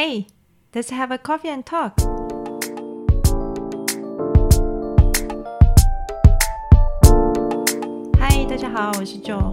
[0.00, 0.28] Hey,
[0.76, 1.98] let's have a coffee and talk.
[8.20, 9.52] Hi,，大家好，我是 Joe，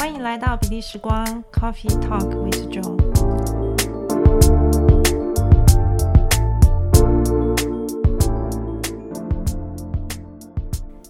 [0.00, 2.96] 欢迎来到比利时光 Coffee Talk with Joe。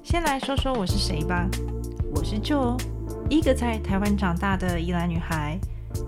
[0.05, 1.49] 先来说说我是谁吧，
[2.15, 2.79] 我是 Joe，
[3.31, 5.59] 一个在台湾长大的宜兰女孩，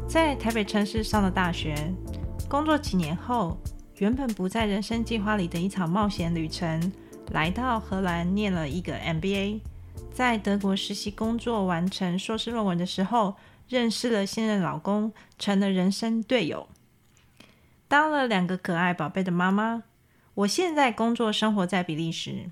[0.06, 1.74] 在台北城市上了大学。
[2.50, 3.56] 工作几年后，
[3.98, 6.92] 原本不在人生计划里的一场冒险旅程，
[7.30, 9.60] 来到荷兰念了一个 MBA。
[10.12, 13.36] 在德国实习工作完成硕士论文的时候，
[13.68, 16.66] 认识了现任老公，成了人生队友。
[17.86, 19.84] 当了两个可爱宝贝的妈妈，
[20.34, 22.50] 我现在工作生活在比利时。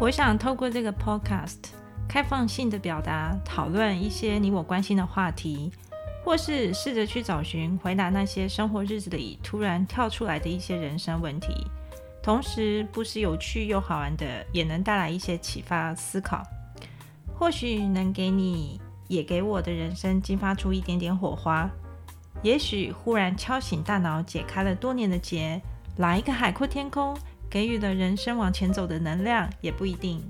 [0.00, 1.79] 我想透过这个 Podcast。
[2.10, 5.70] 开放性的表达，讨论一些你我关心的话题，
[6.24, 11.54] 或是试着去找寻回答那些生活日子里突然跳出来的一些人生问题，
[12.20, 16.42] 同时不失有趣又好玩的，也能带来一些启发思考，
[17.32, 21.70] 或许能给你也给我的人生激发出一点点火花，
[22.42, 25.62] 也许忽然敲醒大脑，解开了多年的结，
[25.98, 27.16] 来一个海阔天空，
[27.48, 30.20] 给予了人生往前走的能量，也不一定。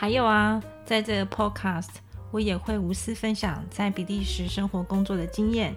[0.00, 1.90] 还有啊，在这 podcast，
[2.30, 5.74] 我也会无私分享在比利时生活工作的经验，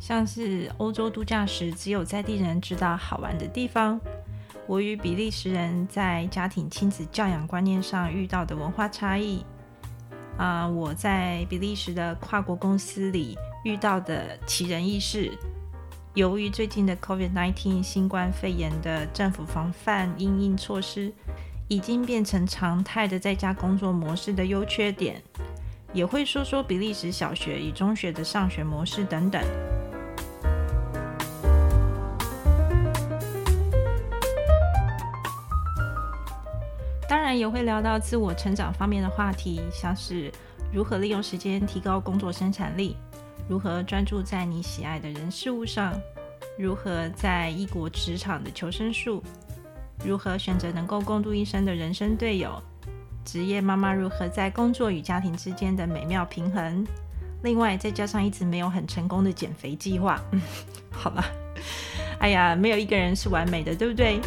[0.00, 4.00] 像是欧洲度假时只有在地人知道好玩的地方，
[4.66, 9.44] 我与比利时人在家庭亲子教养观念上遇到的文化差异，
[10.36, 15.30] 啊，我在比利时的跨国公司里遇到的奇人异事，
[16.14, 21.12] 由于最近的 COVID-19 新冠肺炎的政府防范应应措施。
[21.70, 25.22] 已经变成常态的在家工作模式的优缺点，
[25.92, 29.40] 也会说说比利时小学与中学的上学模式等等。
[37.08, 40.32] 当然也会聊到自我成长方面的话题，像是
[40.72, 42.96] 如何利用时间提高工作生产力，
[43.48, 45.94] 如何专注在你喜爱的人事物上，
[46.58, 49.22] 如何在异国职场的求生术。
[50.04, 52.62] 如何选择能够共度一生的人生队友？
[53.24, 56.86] 职业妈妈如何在工作与家庭之间的美妙平衡？
[57.42, 60.20] 另外，再加上一直没有很成功的减肥计划。
[60.90, 61.24] 好吧，
[62.18, 64.20] 哎呀，没有一个人是完美的，对不对？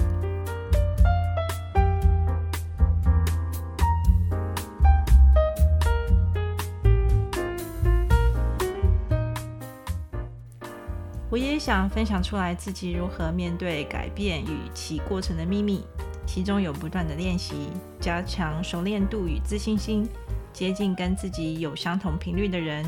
[11.34, 15.84] 我也想分享出来自己如何面对改变与其过程的秘密，
[16.28, 20.08] 其中有不断的练习，加强熟练度与自信心，
[20.54, 22.86] 接近跟自己有相同频率的人，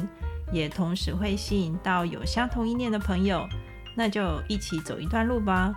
[0.52, 3.44] 也同时会吸引到有相同意念的朋友，
[3.96, 5.74] 那就一起走一段路吧。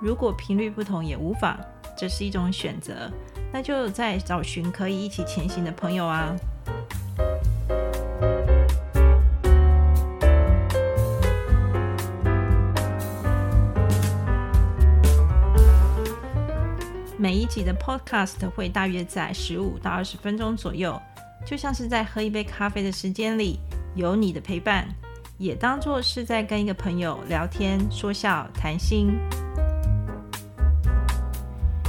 [0.00, 1.56] 如果频率不同也无妨，
[1.96, 3.08] 这是一种选择，
[3.52, 6.34] 那就再找寻可以一起前行的朋友啊。
[17.28, 20.98] 每一集的 Podcast 会大约在十五到二十分钟左右，
[21.44, 23.60] 就像是在喝一杯咖啡的时间里
[23.94, 24.88] 有你的陪伴，
[25.36, 29.10] 也当做是在跟一个朋友聊天、说笑、谈心。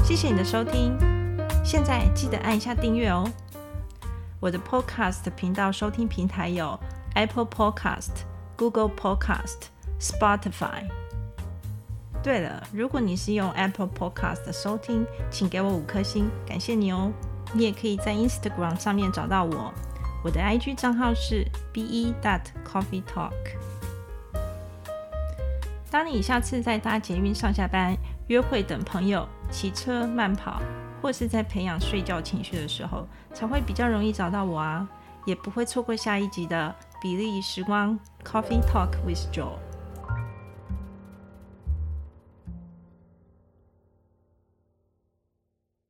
[0.04, 0.94] 谢谢你的收听，
[1.64, 3.26] 现在记得按一下订阅哦。
[4.42, 6.78] 我的 Podcast 频道收听平台有
[7.16, 8.26] Apple Podcast、
[8.58, 9.70] Google Podcast、
[10.02, 10.84] Spotify。
[12.22, 17.12] 对了，如果你是用 Apple Podcast 收听，请给我五颗星，感谢你哦。
[17.54, 19.74] 你也可以在 Instagram 上面找到我，
[20.24, 23.32] 我的 IG 账号是 be dot coffee talk。
[25.90, 27.96] 当你下次在搭捷运上下班、
[28.28, 30.62] 约会等朋友、骑车慢跑，
[31.02, 34.88] 或是在培养睡觉情绪的时候，才会比较容易找到我啊，
[35.26, 39.54] 也不会错过下一集的比利时光 Coffee Talk with Joe。